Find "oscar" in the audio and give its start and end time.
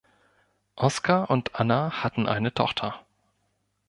0.77-1.29